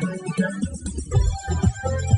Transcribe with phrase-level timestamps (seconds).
[0.00, 2.11] Thank you.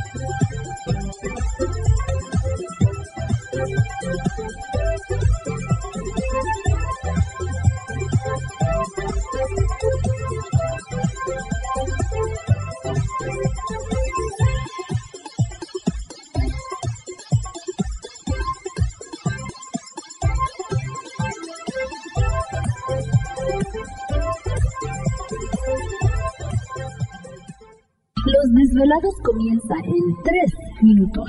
[28.84, 30.52] Desvelados comienzan en 3
[30.82, 31.28] minutos.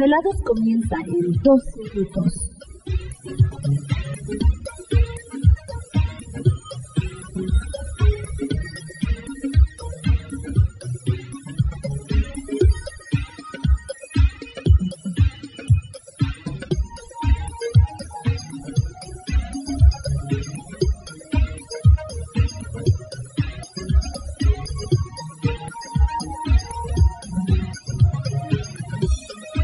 [0.00, 2.49] Los desvelados comienzan en 2 minutos.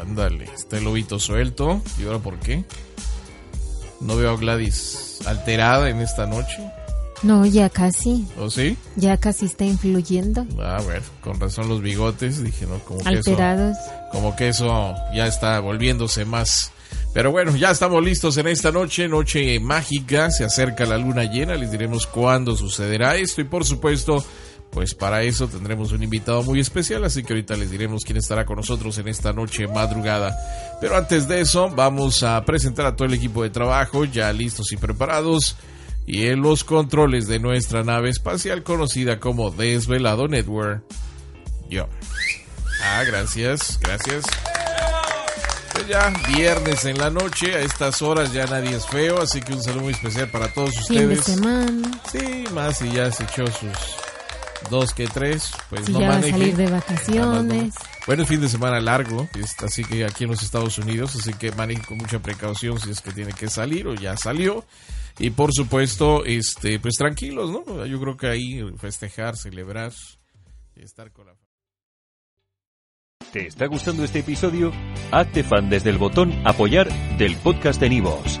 [0.00, 1.82] Ándale, está el lobito suelto.
[1.98, 2.64] ¿Y ahora por qué?
[4.00, 6.58] No veo a Gladys alterada en esta noche.
[7.22, 8.26] No, ya casi.
[8.38, 8.78] ¿O sí?
[8.96, 10.46] Ya casi está influyendo.
[10.58, 12.42] Ah, bueno, con razón los bigotes.
[12.42, 13.76] Dije, no, como Alterados.
[13.76, 14.08] que eso.
[14.12, 16.72] Como que eso ya está volviéndose más.
[17.12, 20.30] Pero bueno, ya estamos listos en esta noche, noche mágica.
[20.30, 21.56] Se acerca la luna llena.
[21.56, 23.42] Les diremos cuándo sucederá esto.
[23.42, 24.24] Y por supuesto
[24.70, 28.46] pues para eso tendremos un invitado muy especial, así que ahorita les diremos quién estará
[28.46, 30.36] con nosotros en esta noche madrugada.
[30.80, 34.70] Pero antes de eso, vamos a presentar a todo el equipo de trabajo ya listos
[34.72, 35.56] y preparados
[36.06, 40.84] y en los controles de nuestra nave espacial conocida como Desvelado Network.
[41.68, 41.88] Yo.
[42.82, 44.24] Ah, gracias, gracias.
[45.72, 49.52] Pues ya viernes en la noche, a estas horas ya nadie es feo, así que
[49.52, 51.00] un saludo muy especial para todos ustedes.
[51.00, 52.00] Fin de semana.
[52.10, 53.99] Sí, más y ya se echó sus
[54.68, 57.74] dos que tres, pues si no ya va a salir de vacaciones.
[58.06, 61.32] Bueno, es fin de semana largo, es- así que aquí en los Estados Unidos, así
[61.34, 64.64] que maneje con mucha precaución si es que tiene que salir o ya salió.
[65.18, 67.84] Y por supuesto, este, pues tranquilos, ¿no?
[67.86, 69.92] Yo creo que ahí festejar, celebrar,
[70.76, 71.34] y estar con la
[73.32, 74.72] ¿Te está gustando este episodio?
[75.12, 78.40] Hazte fan desde el botón Apoyar del podcast de Nivos.